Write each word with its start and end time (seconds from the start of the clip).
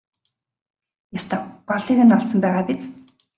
Ёстой 1.17 1.41
голыг 1.69 1.99
нь 2.07 2.15
олсон 2.17 2.39
байгаа 2.43 2.63
биз? 2.67 2.81